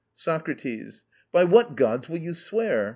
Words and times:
SOCRATES. 0.15 1.03
By 1.31 1.43
which 1.43 1.75
gods 1.75 2.09
will 2.09 2.17
you 2.17 2.33
swear? 2.33 2.89